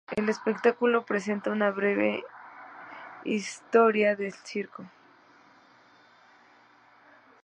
El 0.17 0.29
espectáculo 0.29 1.05
presenta 1.05 1.51
una 1.51 1.69
breve 1.69 2.23
historia 3.23 4.15
del 4.15 4.33
Circo. 4.33 4.85